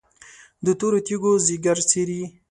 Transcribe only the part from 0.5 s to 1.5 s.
د تورو تیږو